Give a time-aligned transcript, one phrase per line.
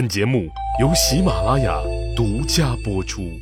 [0.00, 0.48] 本节目
[0.80, 1.78] 由喜马拉雅
[2.16, 3.38] 独家播出。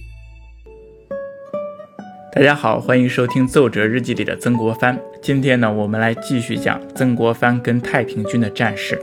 [2.33, 5.01] 大家好，欢迎收听《奏折日记》里的曾国藩。
[5.23, 9.01] 今天呢，我们来继续讲曾国藩跟太平军的战事。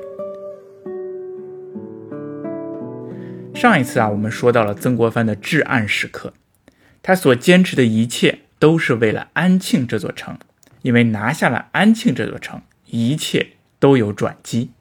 [3.53, 6.33] 上一次啊，我们说到了曾国藩的至暗时刻，
[7.01, 10.37] 他所坚持的一切都是为了安庆这座城，
[10.81, 14.71] 因为拿下了安庆这座城，一切都有转机。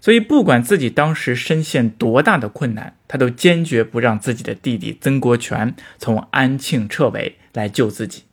[0.00, 8.24] 所以，不管自己当时身陷多大的困难，他都坚决不让自己的弟弟曾国荃从安庆撤围来救自己。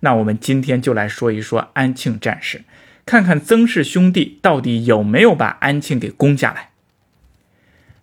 [0.00, 2.62] 那我们今天就来说一说安庆战事，
[3.04, 6.70] 看看曾氏兄弟到底有没有把安庆给攻下来。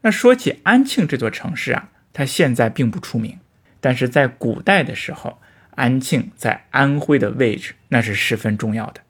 [0.01, 3.39] 那说起安庆这座城市啊，它现在并不出名，
[3.81, 5.39] 但是在古代的时候，
[5.71, 9.01] 安庆在安徽的位置那是十分重要的。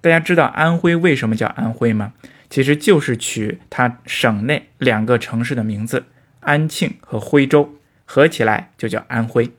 [0.00, 2.14] 大家知道安徽为什么叫安徽吗？
[2.48, 6.06] 其实就是取它省内两个城市的名字，
[6.40, 9.52] 安庆和徽州合起来就叫安徽。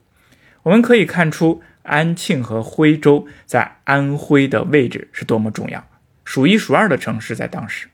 [0.63, 5.88] 我们可以看出安庆和徽州在安徽的位置是多么重要，
[6.26, 7.88] 数一数二的城市在当时。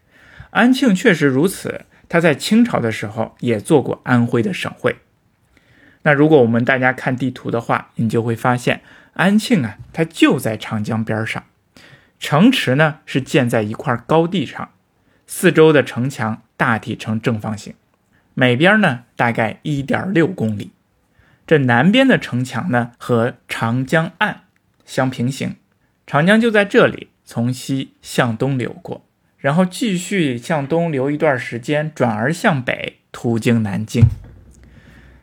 [0.51, 4.95] 安庆确实如此，它在清朝的时候也做过安徽的省会。
[6.03, 8.81] 那如果我们大家看地图的话，你就会发现
[9.13, 11.43] 安庆啊，它就在长江边上，
[12.19, 14.69] 城池呢是建在一块高地上。
[15.25, 17.73] 四周的城墙大体呈正方形，
[18.33, 20.71] 每边呢大概一点六公里。
[21.45, 24.43] 这南边的城墙呢和长江岸
[24.85, 25.57] 相平行，
[26.05, 29.05] 长江就在这里从西向东流过，
[29.37, 34.05] 然后继续向东流一段时间，转而向北途经南京。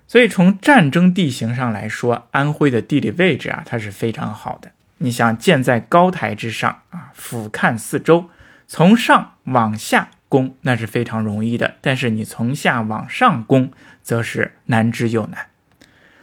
[0.07, 4.73] 所以从战争地形上来说，安徽的地理位置啊它是非常好的。
[5.05, 8.31] 你想建在高台之上啊，俯瞰四周。
[8.67, 13.71] 从上往下攻那是非常容易的，但是你从下往上攻
[14.03, 15.49] 则是难之又难。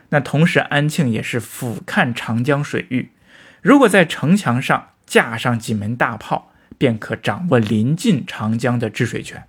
[0.10, 3.12] 那同时安庆也是俯瞰长江水域，
[3.62, 9.44] 如果在城墙上架上几门大炮，便可掌握临近长江的治水权，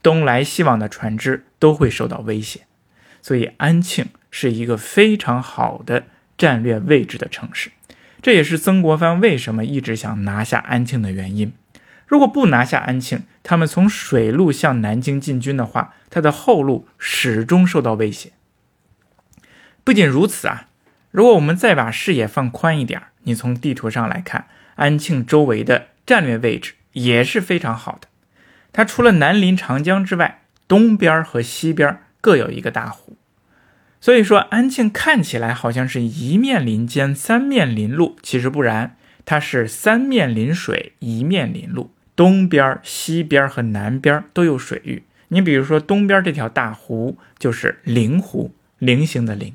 [0.00, 2.60] 东来西往的船只都会受到威胁。
[3.20, 6.04] 所以安庆是一个非常好的
[6.38, 7.72] 战略位置的城市，
[8.26, 11.52] 这也是曾国藩为什么一直想拿下安庆的原因。
[12.08, 18.32] 如果不拿下安庆，他们从水路向南京进军的话，他的后路始终受到威胁。
[19.84, 20.66] 不仅如此啊，
[21.12, 28.08] 如果我们再把视野放宽一点，你从地图上来看，安庆周围的战略位置也是非常好的。
[28.72, 33.15] 它除了南临长江之外，东边和西边各有一个大湖，
[34.00, 41.90] 所以说安庆看起来好像是一面临江，三面临路，其实不然，它是三面临水，一面临路。
[42.14, 45.02] 东边、西边和南边都有水域。
[45.28, 49.54] 你比如说，东边这条大湖就是灵湖，菱形的菱。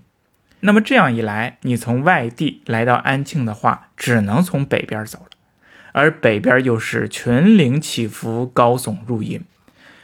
[0.59, 5.29] 那么这样一来，你从外地来到安庆的话，只能从北边走了。
[5.93, 9.41] 而北边又是群岭起伏，高耸入云，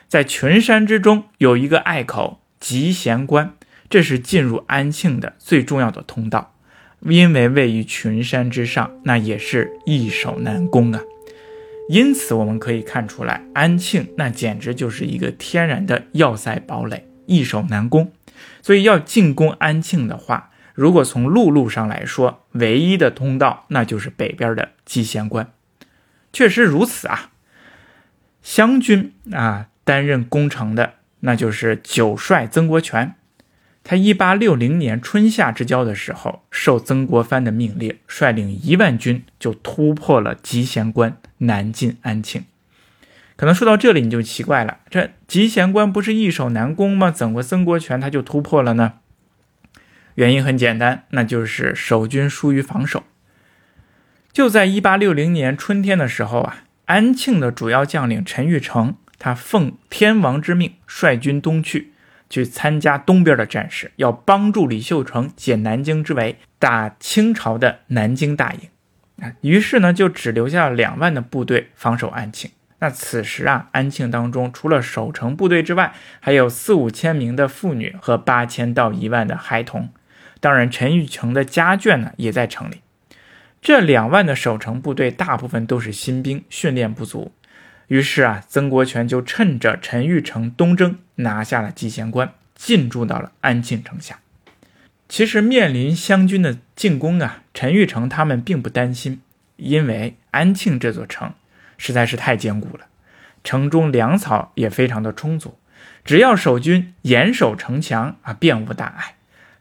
[0.08, 3.54] 在群山之中有一个隘口集贤关，
[3.90, 6.54] 这是进入安庆的最重要的通道。
[7.02, 11.02] 因为位于群山之上，那也是易守难攻啊。
[11.90, 18.12] 因此，我们可以看出来，安庆那简直就是一个天然的要塞堡垒，易守难攻。
[18.62, 25.52] 所以，要进攻安庆的话，如果从陆路上来说，唯一的通道那就是北边的集贤关。
[26.34, 27.30] 确实如此啊。
[28.42, 33.14] 湘军啊，担任攻城的那就是九帅曾国荃。
[33.90, 42.44] 他一八六零年春夏之交的时候，受曾国藩的命令，率领一万军就突破了集贤关，南进安庆。
[43.38, 47.10] 可能说到这里你就奇怪了，这集贤关不是易守难攻吗？
[47.10, 48.96] 怎么曾国荃他就突破了呢？
[50.16, 53.06] 原因很简单，那就是守军疏于防守。
[54.34, 61.94] 就在一八六零年春天的时候啊，安庆的主要将领陈玉成，他奉天王之命，率军东去。
[62.30, 68.60] 去参加东边的战事，要帮助李秀成解南京之围，打清朝的南京大营。
[69.22, 72.52] 啊，于是呢，就只留下了两万的部队防守安庆。
[72.80, 79.90] 那此时啊，安庆当中除了守城部队之外，还有四五千名的妇女和八千到一万的孩童。
[80.40, 82.82] 当然，陈玉成的家眷呢，也在城里。
[83.60, 87.32] 这两万的守城部队大部分都是新兵，训练不足。
[87.88, 94.20] 于是啊，曾国荃就趁着陈玉成东征，拿下了集贤关，进驻到了安庆城下。
[95.08, 99.22] 其实面临湘军的进攻啊，陈玉成他们并不担心，
[99.56, 101.34] 因为安庆这座城
[101.78, 102.88] 实在是太坚固了，
[103.42, 105.58] 城中粮草也非常的充足，
[106.04, 109.16] 只要守军严守城墙啊，便无大碍。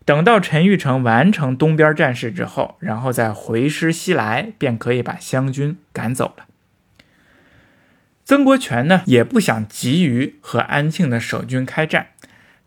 [0.05, 6.47] 等到陈玉成完成东边战事之后，然后再回师西来，便可以把湘军赶走了。
[8.27, 12.09] 曾国荃呢，也不想急于和安庆的守军开战，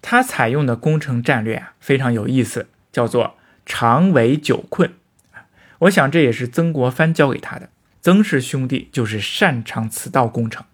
[0.01, 3.35] 他采用的攻城战略啊，非常有意思，叫做
[3.65, 4.93] 长围久困。
[5.79, 7.69] 我想这也是曾国藩教给他的。
[8.01, 10.65] 曾氏兄弟就是擅长此道攻城，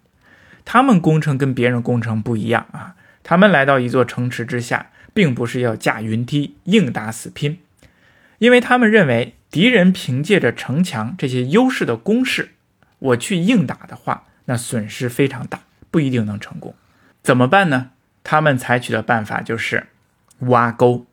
[0.64, 2.94] 他们攻城跟别人攻城不一样啊，
[3.24, 4.90] 他们来到一座城池之下。
[5.16, 7.60] 并不是要架云梯硬打死拼，
[8.36, 12.50] 因为他们认为敌人凭借着城墙这些优势的攻势，
[12.98, 15.60] 我去硬打的话，那损失非常大，
[15.90, 16.74] 不一定能成功。
[17.22, 17.90] 怎么办呢？
[18.24, 19.86] 他们采取的办法就是
[20.40, 21.06] 挖沟，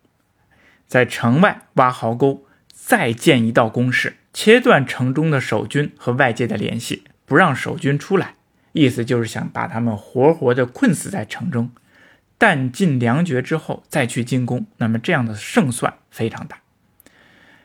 [0.88, 8.36] 在城外挖壕沟，再建一道工事，切断城中的守军和外界的联系，不让守军出来。
[8.72, 11.70] 意思就是想把他们活活的困死在城中。
[12.40, 16.58] 弹尽粮绝之后再去进攻，那么这样的胜算非常大。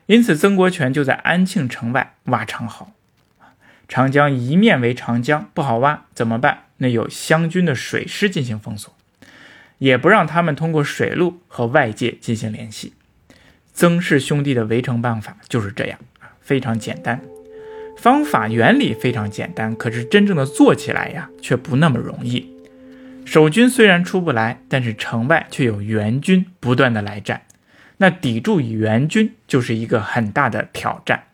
[0.07, 2.93] 因此，曾国荃就在安庆城外挖长壕。
[3.89, 6.65] 长江一面为长江，不好挖，怎么办？
[6.77, 8.95] 那有湘军的水师进行封锁，
[9.79, 12.93] 也不让他们通过水路和外界进行联系。
[13.73, 15.99] 曾氏兄弟的围城办法就是这样
[16.41, 17.23] 非常简单，
[17.97, 22.55] 方法原理非常简单，可是真正的做起来呀，却不那么容易。
[23.25, 27.43] 守军虽然出不来，但是城外却有援军不断的来战，
[27.97, 31.25] 那抵住援军就是一个很大的挑战。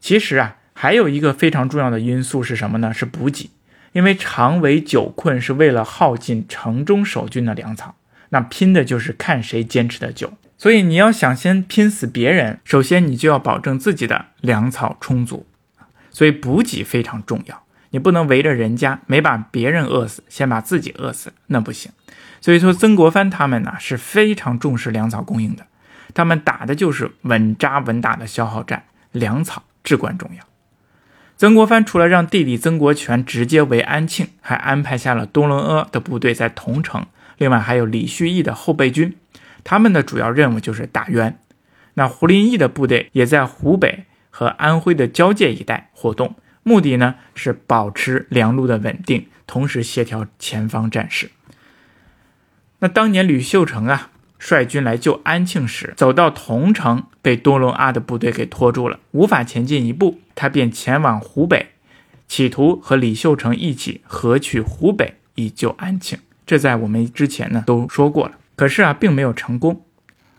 [0.00, 2.94] 其实啊，还有一个非常重要的因素是什么呢？
[2.94, 3.50] 是补给，
[3.90, 7.96] 因为长围久困是为了耗尽城中守军的粮草，
[8.28, 10.34] 那拼的就是看谁坚持的久。
[10.56, 15.44] 所以你要想先拼死别人，首先你就要保证自己的粮草充足，
[16.12, 17.64] 所以补给非常重要。
[17.90, 21.90] 你不能围着人家，没把别人饿死，先把自己饿死，那不行。
[22.40, 25.66] 所以说，曾国藩他们呢是非常重视粮草供应的，
[26.14, 30.47] 他们打的就是稳扎稳打的消耗战，粮草至关重要。
[31.38, 37.06] 曾国藩除了让弟弟曾国荃直接围安庆，还安排下了东伦阿的部队在桐城，
[37.36, 39.16] 另外还有李旭义的后备军，
[39.62, 41.38] 他们的主要任务就是打援。
[41.94, 46.34] 那胡林翼的部队也在湖北和安徽的交界一带活动。
[46.64, 51.30] 目的呢是保持粮路的稳定，同时协调前方战事。
[52.80, 61.70] 那当年吕秀成啊率军来救安庆时，走到桐城，被多隆阿的部队给拖住了，无法前进一步，他便前往湖北，
[62.28, 66.16] 企图和李秀成一起合取湖北以救安庆。
[66.46, 69.84] 这在我们之前呢都说过了，可是啊并没有成功。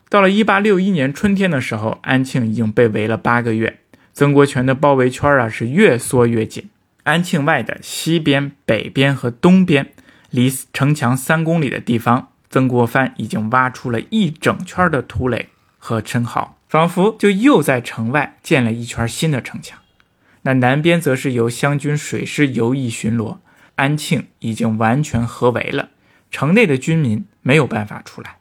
[0.08, 3.82] 到了一八六一年春天的时候，安庆已经被围了八个月。
[4.14, 6.70] 曾国荃的包围圈啊是越缩越紧，
[7.04, 9.92] 安庆外的西边、北边和东边，
[10.30, 19.78] 离城墙三公里的地方，曾国藩已经挖出了一整圈的土垒和深壕，仿佛就又在城外建了一圈新的城墙。
[20.44, 23.40] 那南边则是由湘军水师游弋巡逻，
[23.76, 25.90] 安庆已经完全合围了，
[26.32, 28.38] 城内的军民没有办法出来。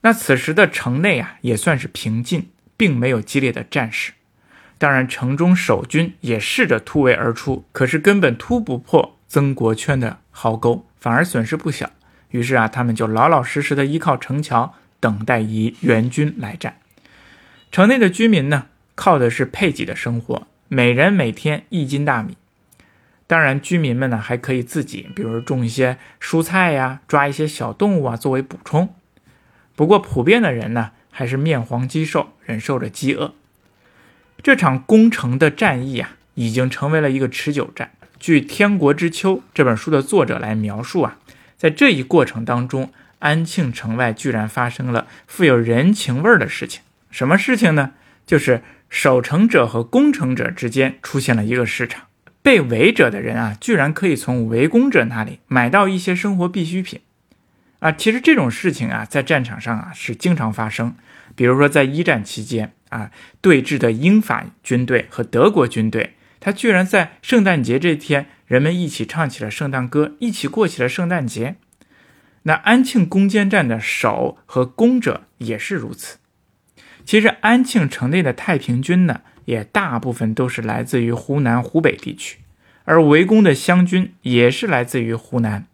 [0.00, 4.12] 那此时的城内啊也算是平静，并没有激烈的战事。
[4.78, 11.90] 当然，城中守军也试着突围而出，可是根本突不破曾国荃的壕沟，反而损失不小。
[12.30, 16.78] 于是啊，他们就老老实实的依靠城桥，等待以援军来战。
[17.70, 22.38] 城内的居民呢，靠的是配给的生活，每人每天一斤大米。
[23.26, 28.94] 当然，居民们呢还可以自己，比如种一些蔬菜呀，抓一些小动物啊作为补充。
[29.76, 33.34] 不过，普遍的人呢还是面黄肌瘦，忍受着饥饿。
[34.42, 37.90] 这场攻城的战役啊，已经成为了一个持久战。
[38.18, 41.18] 据《天国之秋》这本书的作者来描述啊，
[41.58, 46.80] 在这一过程当中，安庆城外居然发生了富有人情味儿的事情。
[47.10, 47.92] 什么事情呢？
[48.24, 48.62] 就是
[48.92, 52.08] 守城者和攻城者之间出现了一个市场，
[52.42, 57.00] 被围者的人啊，居然可以从围攻者那里买到一些生活必需品。
[57.78, 60.94] 啊，其实这种事情啊，在战场上啊是经常发生。
[61.34, 62.74] 比如说，在一战期间。
[62.90, 71.56] 啊，对峙的英法军队和德国军队，他居然在圣诞节这天，人们一起唱起了圣诞歌，一起过起了圣诞节。
[72.42, 76.18] 那安庆攻坚战的守和攻者也是如此。
[77.04, 82.38] 其实安庆城内的太平军呢，也大部分都是来自于湖南、湖北地区，
[82.84, 85.66] 而围攻的湘军也是来自于湖南。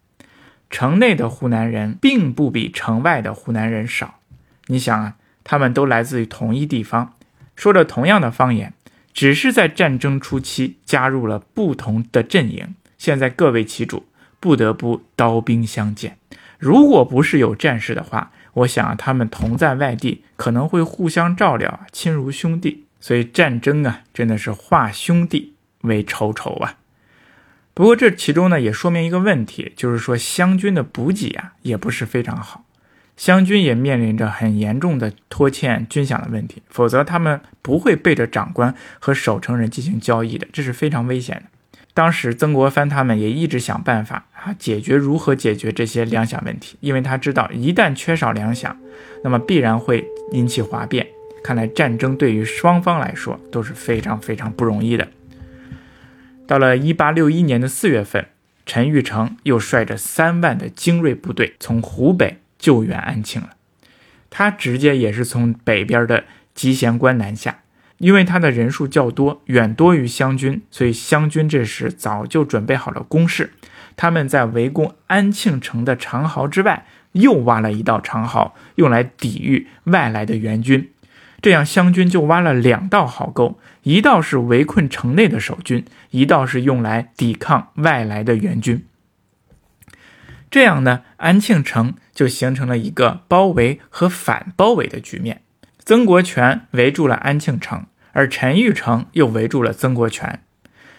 [0.70, 4.20] 城内的湖南人并不比城外的湖南人少。
[4.66, 5.14] 你想啊。
[5.50, 7.14] 他们都来自于同一地方，
[7.56, 8.74] 说着同样的方言，
[9.14, 14.04] 只是在战争初期加入了不同的阵营，现在各为其主，
[14.40, 16.18] 不得不刀兵相见。
[16.58, 22.84] 如果不是有战事的话，我想，他们同在外地，可能会互相照料，亲如兄弟。
[23.00, 26.76] 所以战争啊，真的是化兄弟为仇仇啊。
[27.72, 32.64] 不过这其中呢，也说明一个问题，就是说湘军的补给啊，也不是非常好。
[33.16, 41.57] 湘军也面临着很严重的拖欠军饷的问题，否则他们不会背着长官和守城人进行交易的，这是非常危险的。
[41.98, 48.72] 当时曾国藩他们也一直想办法啊，解决如何解决这些粮饷问题，因为他知道一旦缺少粮饷，
[49.24, 51.08] 那么必然会引起哗变。
[51.42, 55.08] 看来战争对于双方来说都是非常非常不容易的。
[56.46, 58.28] 到了一八六一年的四月份，
[58.64, 63.56] 陈玉成又率着三万的精锐部队从湖北救援安庆了。
[64.30, 66.22] 他直接也是从北边的
[66.54, 67.58] 集贤关南下。
[67.98, 73.52] 因为他的人数较多，远多于湘军，所以湘军这时早就准备好了工事。
[73.96, 80.90] 他们在围攻安庆城的长壕之外，又挖了一道长壕，用来抵御外来的援军。
[81.42, 88.84] 这样，湘军就挖了两道壕沟，一道是围困城内的守军，一道是用来抵抗外来的援军。
[90.50, 95.42] 这样呢，安庆城就形成了一个包围和反包围的局面。
[95.88, 100.40] 曾国荃围住了安庆城，而陈玉成又围住了曾国荃。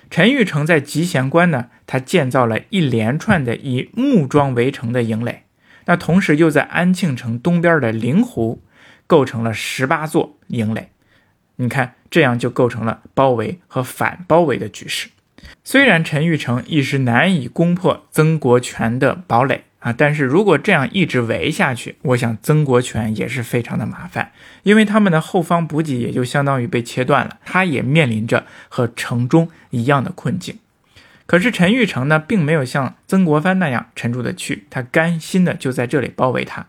[0.09, 5.43] 陈玉成在集贤关呢，他建造了一连串的以木桩围成的营垒，
[5.85, 8.63] 那同时又在安庆城东边的灵湖
[9.05, 10.89] 构成了十八座营垒。
[11.57, 15.09] 你看，这样就构成了包围和反包围的局势。
[15.63, 19.65] 虽然陈玉成一时难以攻破曾国荃的堡垒。
[19.79, 19.93] 啊！
[19.93, 24.31] 但是如果这样一直围下去，我想曾国荃也是非常的麻烦，
[24.63, 30.59] 因为他们的后方补给也就相当于被切断了，他也面临着和城中一样的困境。
[31.25, 36.65] 可是陈玉成呢，并没有像曾国藩那样沉住的去，他甘心的就在这里包围他，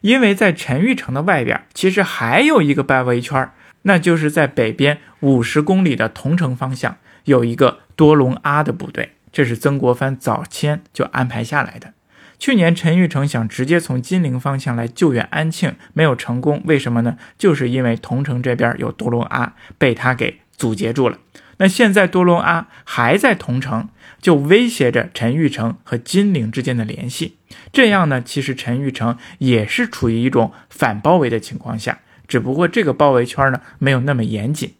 [0.00, 3.50] 因为在陈玉成的外边，其实还有一个包围圈，
[3.82, 11.92] 那就是在北边五十公里的桐城方向有一个多隆阿的部队，这是曾国藩早先就安排下来的。
[12.38, 16.62] 去年陈玉成想直接从金陵方向来救援安庆，没有成功。
[16.66, 17.18] 为什么呢？
[17.36, 21.18] 就是因为桐城这边有多隆阿，被他给阻截住了。
[21.56, 23.88] 那现在多隆阿还在桐城，
[24.20, 27.36] 就威胁着陈玉成和金陵之间的联系。
[27.72, 34.74] 这样呢，其实陈玉成也是处于一种反包围的情况下，只不过这个包围圈呢没有那么严谨。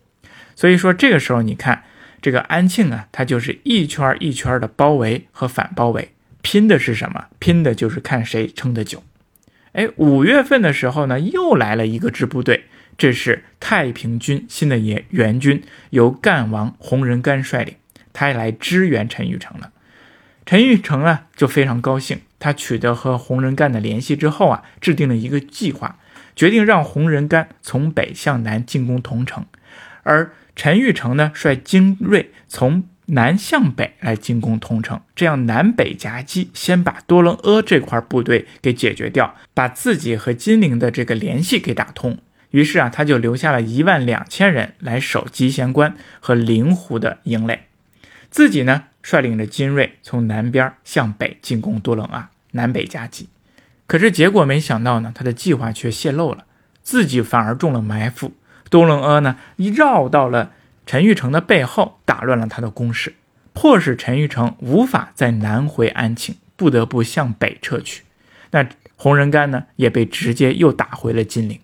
[0.54, 1.82] 所以说这个时候，你看
[2.22, 6.12] 这个安庆啊，它就是一圈一圈的包围和反包围。
[6.50, 7.26] 拼的是什么？
[7.38, 9.02] 拼的就是看谁撑得久。
[9.72, 12.64] 哎，五月份的时候呢，又来了一个支部队，
[12.96, 17.74] 这是太平军新的援援军，由干王洪仁玕率领，
[18.14, 19.72] 他也来支援陈玉成了。
[20.46, 25.98] 陈玉成啊，就非常高兴，他取得和洪仁玕的联系之后啊，制定了一个计划，
[26.34, 29.44] 决定让洪仁玕从北向南进攻桐城，
[30.02, 32.84] 而陈玉成呢，率精锐从。
[33.10, 42.18] 南向北来进攻通城，这样南北夹击，先把多伦阿这块部队给解决掉，把自己和金陵的这个联系给打通。
[42.50, 47.60] 于是啊，他就留下了一万两千人来守集贤关和灵湖的营垒，
[48.30, 53.30] 自己呢率领着精锐从南边向北进攻多伦阿，南北夹击。
[53.86, 56.44] 可是结果没想到呢，他的计划却泄露了，
[56.82, 58.32] 自己反而中了埋伏。
[58.68, 60.52] 多伦阿呢一绕到了。
[60.88, 63.12] 陈玉成的背后打乱了他的攻势，
[63.52, 68.04] 迫使陈玉成无法再南回安庆，不得不向北撤去。
[68.52, 68.66] 那
[68.96, 71.60] 洪仁玕呢，也被直接又打回了金陵。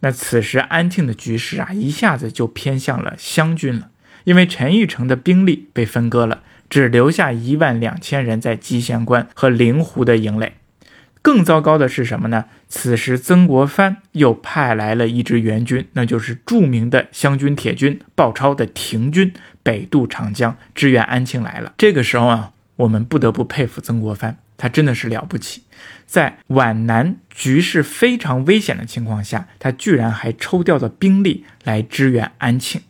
[0.00, 3.90] 那此时安庆的局势啊，一下子就偏向了湘军了，
[4.24, 10.54] 因为陈玉成的兵力被分割了，只留下一万两千人在集贤关和灵湖的营垒。
[11.22, 12.46] 更糟糕的是什么呢？
[12.68, 21.74] 此时曾国藩又派来了一支援军，那就是著名的湘军铁军鲍超的廷军，北渡长江支援安庆来了。
[21.78, 25.62] 这个时候啊，我们不得不佩服曾国藩，他真的是了不起，
[26.06, 32.80] 在皖南局势非常危险的情况下，他居然还抽调了兵力来支援安庆。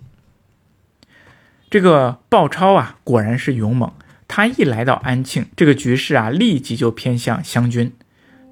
[1.69, 3.93] 这个鲍超啊，果然是勇猛，
[4.27, 7.93] 他一来到安庆，这个局势啊，立即就偏向湘军。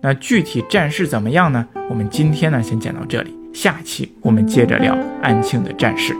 [0.02, 1.66] 那具体战事怎么样呢？
[1.90, 6.14] 我们今天呢先讲到这里，下期我们接着聊安庆的战事。